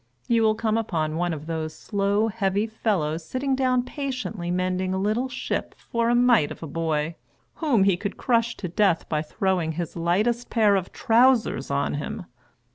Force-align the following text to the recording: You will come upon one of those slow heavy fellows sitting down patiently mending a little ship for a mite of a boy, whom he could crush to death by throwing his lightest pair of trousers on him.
You 0.27 0.41
will 0.41 0.55
come 0.55 0.79
upon 0.79 1.15
one 1.17 1.31
of 1.31 1.45
those 1.45 1.75
slow 1.75 2.27
heavy 2.29 2.65
fellows 2.65 3.23
sitting 3.23 3.53
down 3.55 3.83
patiently 3.83 4.49
mending 4.49 4.95
a 4.95 4.97
little 4.97 5.29
ship 5.29 5.75
for 5.77 6.09
a 6.09 6.15
mite 6.15 6.49
of 6.51 6.63
a 6.63 6.67
boy, 6.67 7.13
whom 7.57 7.83
he 7.83 7.97
could 7.97 8.17
crush 8.17 8.57
to 8.57 8.67
death 8.67 9.07
by 9.07 9.21
throwing 9.21 9.73
his 9.73 9.95
lightest 9.95 10.49
pair 10.49 10.75
of 10.75 10.91
trousers 10.91 11.69
on 11.69 11.93
him. 12.01 12.25